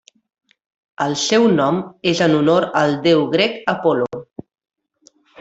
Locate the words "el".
1.03-1.11